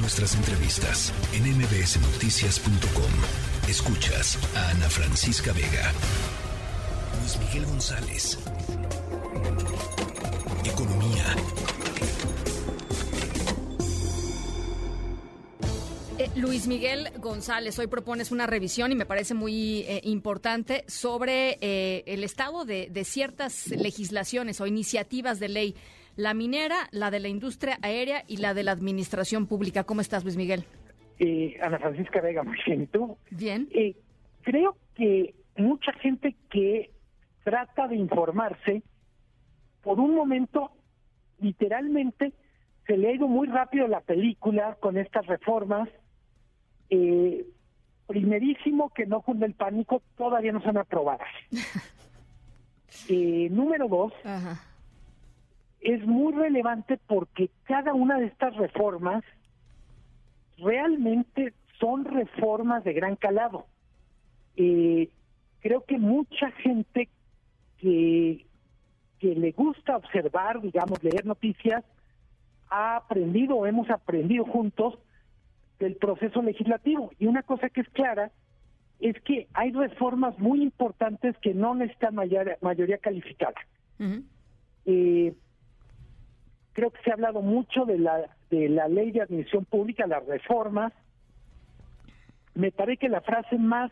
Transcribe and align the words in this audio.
Nuestras 0.00 0.36
entrevistas 0.36 1.12
en 1.32 1.42
mbsnoticias.com. 1.56 3.68
Escuchas 3.68 4.38
a 4.54 4.70
Ana 4.70 4.88
Francisca 4.88 5.52
Vega. 5.52 5.92
Luis 7.20 7.38
Miguel 7.38 7.66
González. 7.66 8.38
Economía. 10.64 11.36
Eh, 16.18 16.30
Luis 16.36 16.68
Miguel 16.68 17.10
González, 17.18 17.78
hoy 17.78 17.88
propones 17.88 18.30
una 18.30 18.46
revisión 18.46 18.92
y 18.92 18.94
me 18.94 19.06
parece 19.06 19.34
muy 19.34 19.80
eh, 19.80 20.00
importante 20.04 20.84
sobre 20.86 21.58
eh, 21.60 22.04
el 22.06 22.22
estado 22.22 22.64
de, 22.64 22.88
de, 22.90 23.04
ciertas 23.04 23.68
legislaciones 23.68 24.60
o 24.60 24.66
iniciativas 24.66 25.40
de 25.40 25.48
ley, 25.48 25.74
la 26.18 26.34
minera, 26.34 26.88
la 26.90 27.12
de 27.12 27.20
la 27.20 27.28
industria 27.28 27.78
aérea 27.80 28.24
y 28.26 28.38
la 28.38 28.52
de 28.52 28.64
la 28.64 28.72
administración 28.72 29.46
pública. 29.46 29.84
¿Cómo 29.84 30.00
estás, 30.00 30.24
Luis 30.24 30.36
Miguel? 30.36 30.64
Ana 31.62 31.78
Francisca 31.78 32.20
Vega, 32.20 32.42
muy 32.42 32.58
bien, 32.66 32.88
¿tú? 32.88 33.16
Bien. 33.30 33.68
creo 34.42 34.76
que 34.96 35.34
mucha 35.56 35.92
gente 35.92 36.34
que 36.50 36.90
trata 37.44 37.86
de 37.86 37.94
informarse, 37.96 38.82
por 39.80 40.00
un 40.00 40.16
momento, 40.16 40.72
literalmente, 41.38 42.32
se 42.88 42.96
le 42.96 43.08
ha 43.08 43.14
ido 43.14 43.28
muy 43.28 43.46
rápido 43.46 43.86
la 43.86 44.00
película 44.00 44.76
con 44.80 44.98
estas 44.98 45.24
reformas 45.26 45.88
eh, 46.90 47.46
primerísimo, 48.08 48.90
que 48.90 49.06
no 49.06 49.20
cunde 49.20 49.46
el 49.46 49.54
pánico, 49.54 50.02
todavía 50.16 50.50
no 50.50 50.62
son 50.62 50.78
aprobadas. 50.78 51.28
eh, 53.08 53.48
número 53.52 53.86
dos, 53.86 54.12
es 55.88 56.06
muy 56.06 56.34
relevante 56.34 56.98
porque 57.06 57.48
cada 57.64 57.94
una 57.94 58.18
de 58.18 58.26
estas 58.26 58.54
reformas 58.56 59.24
realmente 60.58 61.54
son 61.80 62.04
reformas 62.04 62.84
de 62.84 62.92
gran 62.92 63.16
calado. 63.16 63.64
Eh, 64.56 65.08
creo 65.60 65.84
que 65.84 65.96
mucha 65.96 66.50
gente 66.50 67.08
que, 67.78 68.44
que 69.18 69.34
le 69.34 69.52
gusta 69.52 69.96
observar, 69.96 70.60
digamos, 70.60 71.02
leer 71.02 71.24
noticias, 71.24 71.82
ha 72.68 72.96
aprendido 72.96 73.56
o 73.56 73.64
hemos 73.64 73.88
aprendido 73.88 74.44
juntos 74.44 74.98
del 75.78 75.96
proceso 75.96 76.42
legislativo. 76.42 77.12
Y 77.18 77.26
una 77.28 77.42
cosa 77.42 77.70
que 77.70 77.80
es 77.80 77.88
clara 77.88 78.30
es 79.00 79.18
que 79.22 79.48
hay 79.54 79.72
reformas 79.72 80.38
muy 80.38 80.62
importantes 80.62 81.34
que 81.38 81.54
no 81.54 81.74
necesitan 81.74 82.14
mayoría, 82.14 82.98
calificada. 82.98 83.54
eh, 84.84 85.32
creo 86.88 86.90
que 86.90 87.02
se 87.02 87.10
ha 87.10 87.14
hablado 87.14 87.42
mucho 87.42 87.84
de 87.84 87.98
la 87.98 88.36
de 88.50 88.68
la 88.68 88.88
ley 88.88 89.10
de 89.10 89.22
admisión 89.22 89.64
pública, 89.64 90.06
las 90.06 90.24
reformas. 90.26 90.92
Me 92.54 92.72
parece 92.72 92.98
que 92.98 93.08
la 93.08 93.20
frase 93.20 93.58
más 93.58 93.90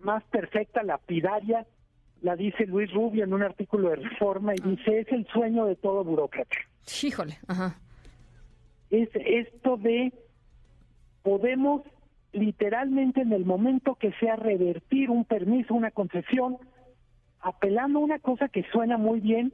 más 0.00 0.22
perfecta, 0.24 0.82
lapidaria, 0.82 1.66
la 2.20 2.36
dice 2.36 2.66
Luis 2.66 2.92
Rubio 2.92 3.24
en 3.24 3.32
un 3.32 3.42
artículo 3.42 3.90
de 3.90 3.96
Reforma 3.96 4.54
y 4.54 4.60
dice 4.60 5.00
es 5.00 5.08
el 5.12 5.26
sueño 5.28 5.64
de 5.66 5.76
todo 5.76 6.04
burócrata. 6.04 6.56
Híjole, 7.02 7.38
ajá. 7.46 7.78
Es 8.90 9.08
esto 9.14 9.76
de 9.76 10.12
podemos 11.22 11.82
literalmente 12.32 13.20
en 13.22 13.32
el 13.32 13.44
momento 13.44 13.94
que 13.94 14.12
sea 14.14 14.36
revertir 14.36 15.10
un 15.10 15.24
permiso, 15.24 15.74
una 15.74 15.90
concesión, 15.90 16.58
apelando 17.40 18.00
a 18.00 18.02
una 18.02 18.18
cosa 18.18 18.48
que 18.48 18.64
suena 18.72 18.98
muy 18.98 19.20
bien, 19.20 19.52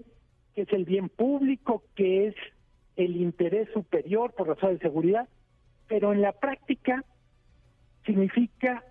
que 0.61 0.65
es 0.65 0.73
el 0.73 0.85
bien 0.85 1.09
público, 1.09 1.85
que 1.95 2.29
es 2.29 2.35
el 2.97 3.17
interés 3.17 3.69
superior 3.73 4.35
por 4.35 4.49
razón 4.49 4.75
de 4.75 4.81
seguridad, 4.81 5.27
pero 5.89 6.13
en 6.13 6.21
la 6.21 6.33
práctica 6.33 7.03
significa 8.05 8.85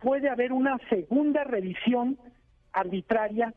puede 0.00 0.28
haber 0.28 0.52
una 0.52 0.78
segunda 0.88 1.42
revisión 1.44 2.18
arbitraria 2.72 3.52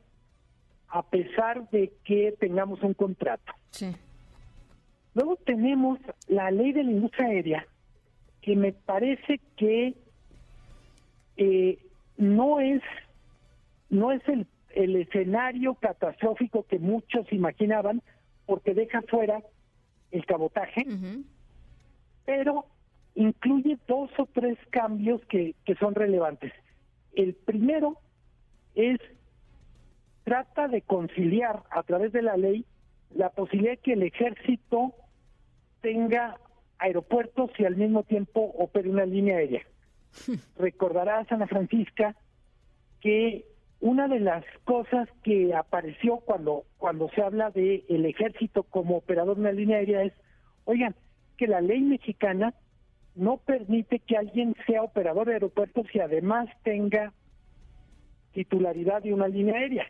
a 0.88 1.04
pesar 1.04 1.70
de 1.70 1.94
que 2.04 2.36
tengamos 2.40 2.82
un 2.82 2.94
contrato. 2.94 3.54
Luego 5.14 5.36
tenemos 5.46 6.00
la 6.28 6.50
ley 6.50 6.74
de 6.74 6.84
la 6.84 6.92
industria 6.92 7.28
aérea, 7.28 7.68
que 8.42 8.56
me 8.56 8.74
parece 8.74 9.40
que 9.56 9.94
eh, 11.38 11.78
no 12.18 12.60
es 12.60 12.82
no 13.90 14.12
es 14.12 14.28
el, 14.28 14.48
el 14.74 14.96
escenario 14.96 15.76
catastrófico 15.76 16.64
que 16.64 16.80
muchos 16.80 17.32
imaginaban 17.32 18.02
porque 18.46 18.74
deja 18.74 19.02
fuera 19.04 19.42
el 20.12 20.26
cabotaje 20.26 20.86
pero 22.26 22.66
incluye 23.16 23.78
dos 23.88 24.10
o 24.18 24.26
tres 24.26 24.58
cambios 24.70 25.22
que, 25.26 25.56
que 25.66 25.76
son 25.76 25.96
relevantes 25.96 26.52
el 27.14 27.34
primero 27.36 28.00
es 28.76 29.00
trata 30.24 30.68
de 30.68 30.82
conciliar 30.82 31.64
a 31.70 31.84
través 31.84 32.12
de 32.12 32.22
la 32.22 32.38
ley 32.38 32.66
la 33.14 33.30
posibilidad 33.30 33.74
de 33.74 33.78
que 33.78 33.94
el 33.94 34.04
ejército 34.04 34.96
tenga 35.82 36.38
aeropuertos 36.80 37.52
y 37.58 37.66
al 37.66 37.76
mismo 37.76 38.04
tiempo 38.04 38.42
opere 38.42 38.90
una 38.90 39.06
línea 39.06 39.38
aérea. 39.38 39.64
Recordarás, 40.58 41.32
Ana 41.32 41.48
Francisca, 41.48 42.16
que 43.02 43.46
una 43.84 44.08
de 44.08 44.22
las 44.22 44.46
cosas 44.64 45.10
que 45.24 45.54
apareció 45.54 46.16
cuando 46.20 46.64
cuando 46.78 47.10
se 47.10 47.22
habla 47.22 47.52
de 47.52 47.84
el 47.90 48.06
ejército 48.06 48.64
como 48.64 48.96
operador 48.96 49.36
de 49.36 49.42
una 49.42 49.52
línea 49.52 49.80
aérea 49.80 50.04
es, 50.04 50.14
oigan, 50.64 50.96
que 51.36 51.48
la 51.48 51.60
ley 51.60 51.82
mexicana 51.82 52.54
no 53.14 53.36
permite 53.40 54.00
que 54.00 54.16
alguien 54.16 54.56
sea 54.68 54.84
operador 54.84 55.28
de 55.28 55.34
aeropuertos 55.34 55.86
y 55.94 56.00
además 56.00 56.48
tenga 56.64 57.12
titularidad 58.32 59.04
de 59.04 59.14
una 59.14 59.28
línea 59.28 59.56
aérea. 59.56 59.86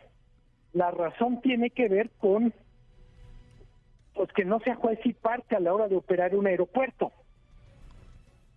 La 0.72 0.90
razón 0.90 1.40
tiene 1.40 1.70
que 1.70 1.88
ver 1.88 2.10
con 2.18 2.52
pues 4.12 4.32
que 4.32 4.44
no 4.44 4.58
sea 4.58 4.74
juez 4.74 4.98
y 5.04 5.12
parte 5.12 5.54
a 5.54 5.60
la 5.60 5.72
hora 5.72 5.86
de 5.86 5.94
operar 5.94 6.34
un 6.34 6.48
aeropuerto. 6.48 7.12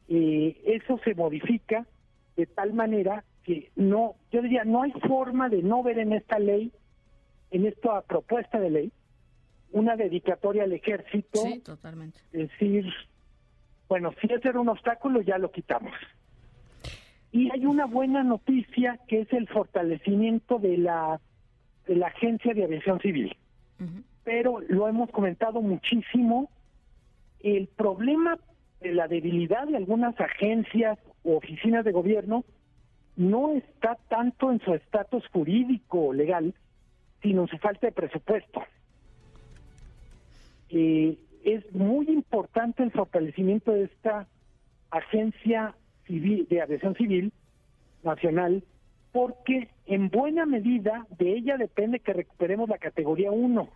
Y 0.08 0.58
eso 0.66 1.00
se 1.04 1.14
modifica 1.14 1.86
de 2.36 2.48
tal 2.48 2.74
manera 2.74 3.24
que 3.48 3.72
no, 3.76 4.16
yo 4.32 4.44
diría, 4.44 4.64
no 4.64 4.84
hay 4.84 4.92
forma 4.92 5.50
de 5.50 5.64
no 5.64 5.82
ver 5.82 5.98
en 5.98 6.14
esta 6.14 6.38
ley, 6.38 6.72
en 7.50 7.66
esta 7.66 8.02
propuesta 8.02 8.60
de 8.60 8.70
ley, 8.70 8.92
una 9.72 9.96
dedicatoria 9.96 10.64
al 10.64 10.74
ejército. 10.74 11.40
Sí, 11.40 11.60
totalmente. 11.62 12.20
Decir, 12.32 12.86
bueno, 13.90 14.12
si 14.22 14.32
ese 14.32 14.50
era 14.50 14.60
un 14.60 14.70
obstáculo, 14.70 15.22
ya 15.22 15.40
lo 15.40 15.50
quitamos. 15.52 15.94
Y 17.32 17.50
hay 17.52 17.66
una 17.66 17.86
buena 17.86 18.22
noticia 18.22 19.00
que 19.08 19.22
es 19.22 19.34
el 19.34 19.48
fortalecimiento 19.48 20.60
de 20.60 20.78
la, 20.78 21.20
de 21.88 21.96
la 21.96 22.08
Agencia 22.08 22.54
de 22.54 22.66
Aviación 22.66 23.00
Civil 23.00 23.36
pero 24.28 24.60
lo 24.68 24.90
hemos 24.90 25.10
comentado 25.12 25.62
muchísimo, 25.62 26.50
el 27.40 27.68
problema 27.68 28.38
de 28.82 28.92
la 28.92 29.08
debilidad 29.08 29.66
de 29.68 29.78
algunas 29.78 30.20
agencias 30.20 31.00
o 31.24 31.38
oficinas 31.38 31.86
de 31.86 31.94
gobierno 31.94 32.44
no 33.18 33.54
está 33.54 33.98
tanto 34.08 34.52
en 34.52 34.62
su 34.62 34.74
estatus 34.74 35.28
jurídico 35.34 36.08
o 36.08 36.14
legal, 36.14 36.54
sino 37.22 37.42
en 37.42 37.48
su 37.48 37.58
falta 37.58 37.88
de 37.88 37.92
presupuesto. 37.92 38.62
Eh, 40.70 41.18
es 41.44 41.74
muy 41.74 42.08
importante 42.10 42.84
el 42.84 42.92
fortalecimiento 42.92 43.72
de 43.72 43.86
esta 43.86 44.28
agencia 44.92 45.76
civil 46.06 46.48
de 46.50 46.62
aviación 46.62 46.96
civil 46.96 47.34
nacional 48.04 48.64
porque 49.12 49.70
en 49.88 50.10
buena 50.10 50.46
medida 50.46 51.08
de 51.18 51.38
ella 51.38 51.58
depende 51.58 52.00
que 52.00 52.14
recuperemos 52.14 52.70
la 52.70 52.78
categoría 52.78 53.32
1 53.32 53.70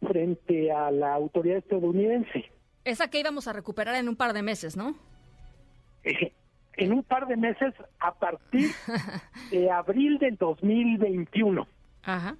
frente 0.00 0.70
a 0.70 0.90
la 0.92 1.12
autoridad 1.14 1.58
estadounidense. 1.58 2.44
Esa 2.84 3.10
que 3.10 3.18
íbamos 3.18 3.48
a 3.48 3.52
recuperar 3.52 3.96
en 3.96 4.08
un 4.08 4.14
par 4.14 4.32
de 4.32 4.42
meses, 4.42 4.76
¿no? 4.76 4.94
Eh, 6.04 6.32
en 6.78 6.92
un 6.92 7.02
par 7.02 7.26
de 7.26 7.36
meses 7.36 7.74
a 8.00 8.14
partir 8.14 8.70
de 9.50 9.70
abril 9.70 10.18
del 10.18 10.36
2021. 10.36 11.66
Ajá. 12.04 12.36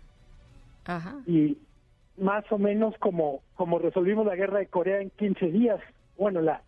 Ajá. 0.84 1.16
Y 1.26 1.58
más 2.16 2.44
o 2.50 2.58
menos 2.58 2.94
como 2.98 3.42
como 3.54 3.78
resolvimos 3.78 4.26
la 4.26 4.36
guerra 4.36 4.58
de 4.58 4.66
Corea 4.66 5.00
en 5.00 5.10
15 5.10 5.46
días. 5.46 5.80
Bueno, 6.16 6.40
la 6.40 6.62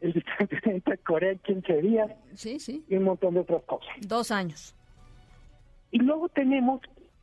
el 0.00 0.12
distanciamiento 0.12 0.90
de 0.90 0.98
Corea 0.98 1.32
en 1.32 1.38
15 1.38 1.82
días. 1.82 2.10
Sí, 2.34 2.60
sí. 2.60 2.84
Y 2.88 2.96
un 2.96 3.04
montón 3.04 3.34
de 3.34 3.40
otras 3.40 3.62
cosas. 3.64 3.88
Dos 4.06 4.30
años. 4.30 4.76
Y 5.90 5.98
luego 5.98 6.28
tenemos, 6.28 6.80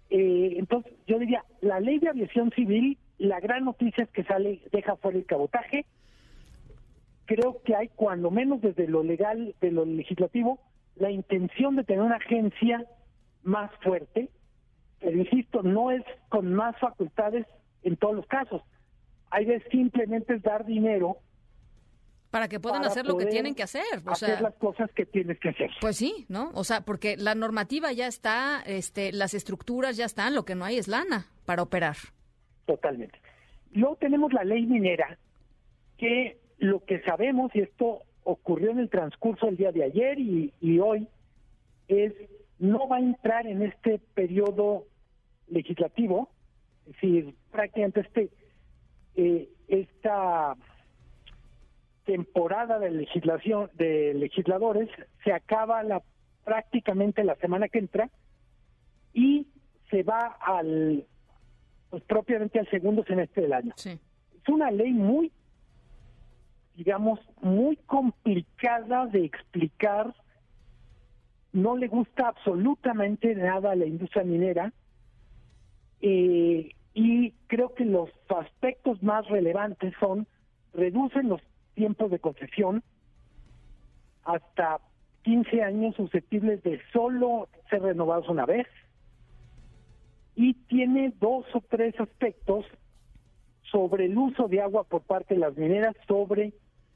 eh, 0.09 0.55
entonces, 0.57 0.93
yo 1.05 1.19
diría, 1.19 1.43
la 1.61 1.79
ley 1.79 1.99
de 1.99 2.09
aviación 2.09 2.49
civil 2.51 2.97
la 3.21 3.39
gran 3.39 3.65
noticia 3.65 4.03
es 4.03 4.09
que 4.09 4.23
sale, 4.23 4.61
deja 4.71 4.95
fuera 4.95 5.17
el 5.17 5.25
cabotaje. 5.25 5.85
Creo 7.31 7.61
que 7.63 7.73
hay, 7.73 7.87
cuando 7.87 8.29
menos 8.29 8.59
desde 8.59 8.89
lo 8.89 9.03
legal, 9.03 9.55
de 9.61 9.71
lo 9.71 9.85
legislativo, 9.85 10.59
la 10.97 11.11
intención 11.11 11.77
de 11.77 11.85
tener 11.85 12.01
una 12.01 12.17
agencia 12.17 12.85
más 13.41 13.71
fuerte, 13.81 14.29
pero 14.99 15.17
insisto, 15.17 15.63
no 15.63 15.91
es 15.91 16.03
con 16.27 16.53
más 16.53 16.77
facultades 16.77 17.47
en 17.83 17.95
todos 17.95 18.15
los 18.15 18.25
casos. 18.25 18.61
Hay 19.29 19.45
de 19.45 19.63
simplemente 19.71 20.39
dar 20.39 20.65
dinero 20.65 21.19
Para 22.31 22.49
que 22.49 22.59
puedan 22.59 22.83
hacer 22.83 23.05
lo 23.05 23.17
que 23.17 23.27
tienen 23.27 23.55
que 23.55 23.63
hacer. 23.63 24.01
O 24.05 24.11
hacer 24.11 24.41
las 24.41 24.55
cosas 24.55 24.91
que 24.91 25.05
tienes 25.05 25.39
que 25.39 25.49
hacer. 25.51 25.71
Pues 25.79 25.95
sí, 25.95 26.25
¿no? 26.27 26.51
O 26.53 26.65
sea, 26.65 26.81
porque 26.81 27.15
la 27.15 27.33
normativa 27.33 27.93
ya 27.93 28.07
está, 28.07 28.61
este, 28.65 29.13
las 29.13 29.33
estructuras 29.33 29.95
ya 29.95 30.03
están, 30.03 30.35
lo 30.35 30.43
que 30.43 30.55
no 30.55 30.65
hay 30.65 30.77
es 30.77 30.89
lana 30.89 31.27
para 31.45 31.63
operar. 31.63 31.95
Totalmente. 32.65 33.17
Luego 33.71 33.95
tenemos 33.95 34.33
la 34.33 34.43
ley 34.43 34.65
minera, 34.65 35.17
que 35.97 36.40
lo 36.61 36.85
que 36.85 37.01
sabemos, 37.01 37.53
y 37.55 37.61
esto 37.61 38.03
ocurrió 38.23 38.69
en 38.69 38.79
el 38.79 38.89
transcurso 38.89 39.47
del 39.47 39.57
día 39.57 39.71
de 39.71 39.83
ayer 39.83 40.19
y, 40.19 40.53
y 40.61 40.79
hoy, 40.79 41.07
es 41.87 42.13
no 42.59 42.87
va 42.87 42.97
a 42.97 42.99
entrar 42.99 43.47
en 43.47 43.63
este 43.63 43.99
periodo 44.13 44.85
legislativo, 45.47 46.29
es 46.85 46.93
decir, 46.93 47.35
prácticamente 47.51 48.01
este 48.01 48.29
eh, 49.15 49.49
esta 49.67 50.55
temporada 52.05 52.77
de 52.77 52.91
legislación 52.91 53.71
de 53.73 54.13
legisladores 54.13 54.89
se 55.23 55.33
acaba 55.33 55.81
la 55.81 56.03
prácticamente 56.43 57.23
la 57.23 57.35
semana 57.35 57.67
que 57.69 57.79
entra 57.79 58.09
y 59.13 59.47
se 59.89 60.03
va 60.03 60.37
al 60.39 61.05
pues 61.89 62.03
propiamente 62.03 62.59
al 62.59 62.69
segundo 62.69 63.03
semestre 63.03 63.43
del 63.43 63.53
año. 63.53 63.73
Es 63.75 64.49
una 64.49 64.69
ley 64.69 64.91
muy 64.91 65.31
digamos 66.75 67.19
muy 67.41 67.75
complicada 67.77 69.07
de 69.07 69.25
explicar. 69.25 70.13
No 71.53 71.75
le 71.75 71.87
gusta 71.87 72.29
absolutamente 72.29 73.35
nada 73.35 73.71
a 73.71 73.75
la 73.75 73.85
industria 73.85 74.23
minera. 74.23 74.73
Eh, 76.01 76.71
y 76.93 77.31
creo 77.47 77.73
que 77.73 77.85
los 77.85 78.09
aspectos 78.29 79.01
más 79.03 79.27
relevantes 79.27 79.93
son 79.99 80.27
reducen 80.73 81.29
los 81.29 81.41
tiempos 81.73 82.11
de 82.11 82.19
concesión 82.19 82.83
hasta 84.23 84.79
15 85.23 85.63
años 85.63 85.95
susceptibles 85.95 86.63
de 86.63 86.81
solo 86.91 87.47
ser 87.69 87.81
renovados 87.81 88.27
una 88.29 88.45
vez 88.45 88.67
y 90.35 90.53
tiene 90.53 91.13
dos 91.19 91.45
o 91.53 91.61
tres 91.69 91.99
aspectos 91.99 92.65
sobre 93.63 94.05
el 94.05 94.17
uso 94.17 94.47
de 94.47 94.61
agua 94.61 94.83
por 94.83 95.01
parte 95.01 95.35
de 95.35 95.39
las 95.39 95.55
mineras, 95.55 95.95
sobre 96.07 96.53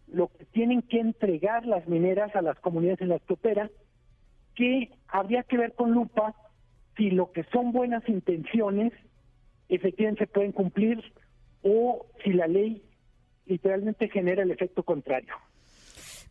lo 0.07 0.28
que 0.28 0.46
tienen 0.46 0.81
que 0.81 1.00
entregar 1.00 1.66
las 1.66 1.88
mineras 1.88 2.36
a 2.36 2.42
las 2.42 2.60
comunidades 2.60 3.02
en 3.02 3.10
las 3.10 3.22
que 3.24 3.34
opera, 3.34 3.69
que 4.56 4.92
habría 5.07 5.44
que 5.44 5.57
ver 5.57 5.74
con 5.74 5.92
lupa 5.92 6.36
si 6.96 7.10
lo 7.10 7.31
que 7.31 7.44
son 7.46 7.72
buenas 7.72 8.07
intenciones 8.07 8.94
efectivamente 9.69 10.25
se 10.25 10.31
pueden 10.31 10.52
cumplir 10.52 11.02
o 11.63 12.06
si 12.24 12.31
la 12.31 12.48
ley 12.48 12.84
literalmente 13.46 14.10
genera 14.10 14.44
el 14.44 14.52
efecto 14.52 14.84
contrario. 14.84 15.34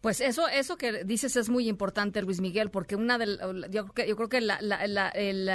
Pues 0.00 0.20
eso, 0.20 0.46
eso 0.48 0.76
que 0.76 1.04
dices 1.04 1.36
es 1.36 1.48
muy 1.48 1.68
importante, 1.68 2.20
Luis 2.22 2.40
Miguel, 2.40 2.70
porque 2.70 2.94
una 2.94 3.16
del, 3.16 3.38
yo, 3.70 3.86
yo 4.06 4.16
creo 4.16 4.28
que 4.28 4.40
la, 4.40 4.58
el, 5.14 5.50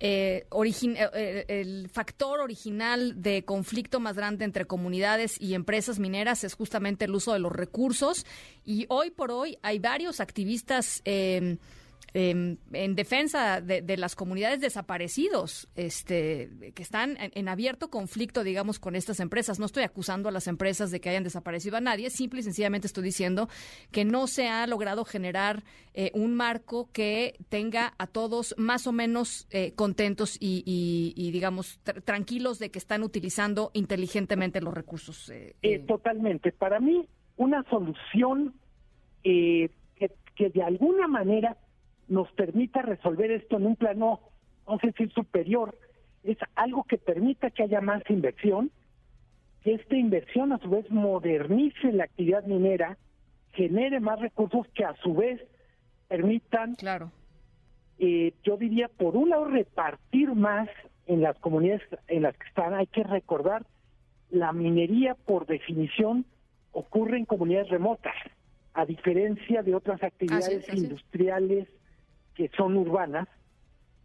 eh, 0.00 0.46
eh, 0.52 1.44
el 1.48 1.88
factor 1.88 2.40
original 2.40 3.20
de 3.20 3.44
conflicto 3.44 3.98
más 3.98 4.16
grande 4.16 4.44
entre 4.44 4.64
comunidades 4.64 5.40
y 5.40 5.54
empresas 5.54 5.98
mineras 5.98 6.44
es 6.44 6.54
justamente 6.54 7.06
el 7.06 7.14
uso 7.14 7.32
de 7.32 7.40
los 7.40 7.52
recursos. 7.52 8.24
Y 8.64 8.86
hoy 8.88 9.10
por 9.10 9.30
hoy 9.30 9.58
hay 9.62 9.78
varios 9.78 10.20
activistas 10.20 11.02
eh, 11.04 11.58
Em, 12.14 12.56
en 12.72 12.94
defensa 12.94 13.60
de, 13.60 13.96
las 13.98 14.16
comunidades 14.16 14.60
desaparecidos, 14.60 15.68
este, 15.74 16.72
que 16.74 16.82
están 16.82 17.18
en, 17.20 17.48
abierto 17.48 17.90
conflicto, 17.90 18.44
digamos, 18.44 18.78
con 18.78 18.96
estas 18.96 19.20
empresas. 19.20 19.58
No 19.58 19.66
estoy 19.66 19.82
acusando 19.82 20.28
a 20.28 20.32
las 20.32 20.46
empresas 20.46 20.90
de 20.90 21.00
que 21.00 21.10
hayan 21.10 21.22
desaparecido 21.22 21.76
a 21.76 21.80
nadie, 21.80 22.08
simple 22.08 22.40
y 22.40 22.42
sencillamente 22.42 22.86
estoy 22.86 23.04
diciendo 23.04 23.48
que 23.92 24.06
no 24.06 24.26
se 24.26 24.48
ha 24.48 24.66
logrado 24.66 25.04
generar 25.04 25.64
eh, 25.92 26.10
un 26.14 26.34
marco 26.34 26.88
que 26.92 27.34
tenga 27.50 27.92
a 27.98 28.06
todos 28.06 28.54
más 28.56 28.86
o 28.86 28.92
menos 28.92 29.46
eh, 29.50 29.72
contentos 29.74 30.38
y, 30.40 31.30
digamos, 31.30 31.78
tranquilos 32.04 32.58
de 32.58 32.70
que 32.70 32.78
están 32.78 33.02
utilizando 33.02 33.70
inteligentemente 33.74 34.62
los 34.62 34.72
recursos. 34.72 35.30
Eh, 35.30 35.84
totalmente. 35.86 36.52
Para 36.52 36.80
mí, 36.80 37.06
una 37.36 37.64
solución 37.68 38.54
que, 39.22 39.70
que 40.36 40.48
de 40.48 40.62
alguna 40.62 41.06
manera 41.06 41.58
nos 42.08 42.30
permita 42.32 42.82
resolver 42.82 43.30
esto 43.30 43.56
en 43.56 43.66
un 43.66 43.76
plano, 43.76 44.20
vamos 44.66 44.82
a 44.82 44.86
decir, 44.86 45.10
superior, 45.12 45.78
es 46.24 46.38
algo 46.56 46.84
que 46.84 46.98
permita 46.98 47.50
que 47.50 47.62
haya 47.62 47.80
más 47.80 48.02
inversión, 48.08 48.70
que 49.62 49.74
esta 49.74 49.96
inversión 49.96 50.52
a 50.52 50.58
su 50.58 50.68
vez 50.68 50.90
modernice 50.90 51.92
la 51.92 52.04
actividad 52.04 52.44
minera, 52.44 52.96
genere 53.52 54.00
más 54.00 54.20
recursos 54.20 54.66
que 54.74 54.84
a 54.84 54.94
su 54.96 55.14
vez 55.14 55.40
permitan, 56.08 56.74
claro. 56.74 57.12
Eh, 57.98 58.32
yo 58.44 58.56
diría, 58.56 58.88
por 58.88 59.16
un 59.16 59.30
lado, 59.30 59.46
repartir 59.46 60.32
más 60.34 60.68
en 61.06 61.20
las 61.20 61.36
comunidades 61.38 61.82
en 62.06 62.22
las 62.22 62.36
que 62.36 62.46
están. 62.46 62.74
Hay 62.74 62.86
que 62.86 63.02
recordar, 63.02 63.66
la 64.30 64.52
minería 64.52 65.14
por 65.14 65.46
definición 65.46 66.24
ocurre 66.72 67.18
en 67.18 67.24
comunidades 67.24 67.70
remotas, 67.70 68.14
a 68.74 68.84
diferencia 68.84 69.62
de 69.62 69.74
otras 69.74 70.02
actividades 70.02 70.72
industriales 70.72 71.66
que 72.38 72.48
son 72.56 72.76
urbanas, 72.76 73.26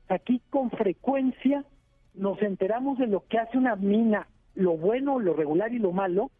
aquí 0.09 0.41
con 0.49 0.71
frecuencia 0.71 1.63
nos 2.15 2.41
enteramos 2.41 2.97
de 2.97 3.05
lo 3.05 3.23
que 3.27 3.37
hace 3.37 3.59
una 3.59 3.75
mina, 3.75 4.27
lo 4.55 4.75
bueno, 4.75 5.19
lo 5.19 5.35
regular 5.35 5.71
y 5.71 5.77
lo 5.77 5.91
malo, 5.91 6.31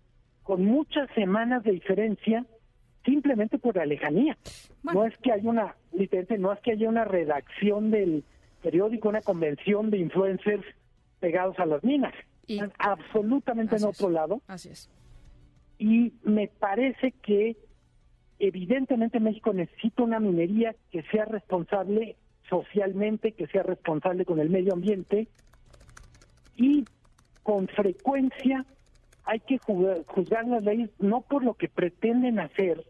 con 0.42 0.66
muchas 0.66 1.08
semanas 1.14 1.64
de 1.64 1.74
diferencia, 1.74 2.48
simplemente 3.06 3.60
por 3.60 3.76
la 3.76 3.86
lejanía. 3.86 4.36
No 4.82 5.06
es 5.06 5.16
que 5.20 5.34
haya 5.34 5.48
una, 5.48 5.76
literalmente, 5.92 6.40
no 6.40 6.52
es 6.52 6.60
que 6.62 6.72
haya 6.72 6.90
una 6.90 7.06
redacción 7.06 7.92
del 7.92 8.24
periódico, 8.64 9.10
una 9.10 9.22
convención 9.22 9.92
de 9.92 10.00
influencers 10.00 10.66
pegados 11.20 11.60
a 11.60 11.68
las 11.68 11.84
minas. 11.84 12.14
Están 12.48 12.74
absolutamente 12.80 13.76
en 13.76 13.84
otro 13.84 14.10
lado. 14.10 14.42
Así 14.48 14.70
es. 14.70 14.90
Y 15.78 16.14
me 16.24 16.48
parece 16.48 17.12
que 17.22 17.56
evidentemente 18.48 19.22
México 19.22 19.54
necesita 19.54 20.04
una 20.04 20.20
minería 20.20 20.76
que 20.92 21.02
sea 21.04 21.24
responsable 21.24 22.18
socialmente, 22.50 23.32
que 23.32 23.48
sea 23.48 23.64
responsable 23.64 24.26
con 24.26 24.40
el 24.40 24.50
medio 24.50 24.74
ambiente 24.74 25.30
y 26.58 26.84
con 27.42 27.70
frecuencia 27.70 28.66
hay 29.24 29.40
que 29.40 29.58
juzgar 29.60 30.46
las 30.46 30.62
leyes 30.64 30.90
no 31.00 31.22
por 31.22 31.46
lo 31.46 31.54
que 31.54 31.70
pretenden 31.70 32.40
hacer, 32.40 32.84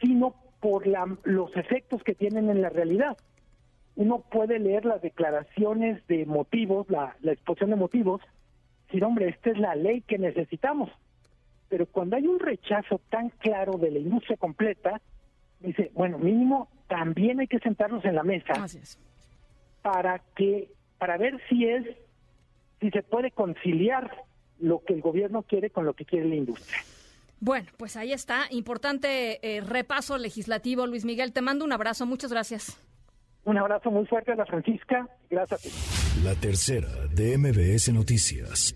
sino 0.00 0.34
por 0.60 0.86
los 1.24 1.54
efectos 1.54 2.02
que 2.02 2.14
tienen 2.14 2.48
en 2.48 2.62
la 2.62 2.70
realidad. 2.70 3.18
Uno 3.94 4.24
puede 4.30 4.58
leer 4.58 4.86
las 4.86 5.02
declaraciones 5.02 6.06
de 6.06 6.24
motivos, 6.24 6.88
la, 6.88 7.14
la 7.20 7.32
exposición 7.32 7.70
de 7.70 7.76
motivos, 7.76 8.22
decir, 8.86 9.04
hombre, 9.04 9.28
esta 9.28 9.50
es 9.50 9.58
la 9.58 9.74
ley 9.74 10.00
que 10.00 10.16
necesitamos 10.16 10.90
pero 11.72 11.86
cuando 11.86 12.16
hay 12.16 12.26
un 12.26 12.38
rechazo 12.38 13.00
tan 13.08 13.30
claro 13.30 13.78
de 13.78 13.90
la 13.90 13.98
industria 13.98 14.36
completa, 14.36 15.00
dice, 15.58 15.90
bueno, 15.94 16.18
mínimo 16.18 16.68
también 16.86 17.40
hay 17.40 17.46
que 17.46 17.60
sentarnos 17.60 18.04
en 18.04 18.14
la 18.14 18.22
mesa 18.22 18.52
para 19.80 20.18
que 20.36 20.68
para 20.98 21.16
ver 21.16 21.40
si 21.48 21.64
es 21.64 21.86
si 22.78 22.90
se 22.90 23.02
puede 23.02 23.30
conciliar 23.30 24.14
lo 24.60 24.84
que 24.84 24.92
el 24.92 25.00
gobierno 25.00 25.44
quiere 25.44 25.70
con 25.70 25.86
lo 25.86 25.94
que 25.94 26.04
quiere 26.04 26.28
la 26.28 26.34
industria. 26.34 26.76
Bueno, 27.40 27.70
pues 27.78 27.96
ahí 27.96 28.12
está, 28.12 28.42
importante 28.50 29.38
eh, 29.40 29.62
repaso 29.62 30.18
legislativo, 30.18 30.86
Luis 30.86 31.06
Miguel. 31.06 31.32
Te 31.32 31.40
mando 31.40 31.64
un 31.64 31.72
abrazo, 31.72 32.04
muchas 32.04 32.30
gracias. 32.30 32.78
Un 33.44 33.56
abrazo 33.56 33.90
muy 33.90 34.04
fuerte 34.04 34.32
a 34.32 34.34
la 34.34 34.44
Francisca, 34.44 35.08
gracias. 35.30 36.20
La 36.22 36.34
tercera 36.34 36.90
de 37.14 37.38
MBS 37.38 37.94
Noticias. 37.94 38.74